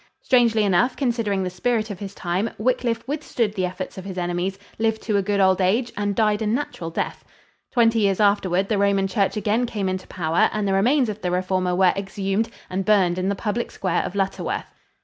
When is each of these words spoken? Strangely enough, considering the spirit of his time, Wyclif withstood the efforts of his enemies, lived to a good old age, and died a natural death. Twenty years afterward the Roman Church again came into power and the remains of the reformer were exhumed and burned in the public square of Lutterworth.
Strangely 0.23 0.63
enough, 0.63 0.95
considering 0.97 1.43
the 1.43 1.49
spirit 1.51 1.91
of 1.91 1.99
his 1.99 2.15
time, 2.15 2.49
Wyclif 2.57 3.07
withstood 3.07 3.53
the 3.53 3.67
efforts 3.67 3.99
of 3.99 4.05
his 4.05 4.17
enemies, 4.17 4.57
lived 4.79 5.03
to 5.03 5.15
a 5.17 5.21
good 5.21 5.39
old 5.39 5.61
age, 5.61 5.91
and 5.95 6.15
died 6.15 6.41
a 6.41 6.47
natural 6.47 6.89
death. 6.89 7.23
Twenty 7.71 7.99
years 7.99 8.19
afterward 8.19 8.67
the 8.67 8.79
Roman 8.79 9.05
Church 9.05 9.37
again 9.37 9.67
came 9.67 9.87
into 9.87 10.07
power 10.07 10.49
and 10.53 10.67
the 10.67 10.73
remains 10.73 11.07
of 11.07 11.21
the 11.21 11.29
reformer 11.29 11.75
were 11.75 11.93
exhumed 11.95 12.49
and 12.67 12.83
burned 12.83 13.19
in 13.19 13.29
the 13.29 13.35
public 13.35 13.69
square 13.69 14.01
of 14.01 14.15
Lutterworth. 14.15 14.65